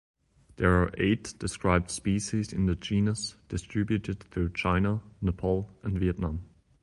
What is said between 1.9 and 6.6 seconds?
species in the genus, distributed through China, Nepal and Vietnam.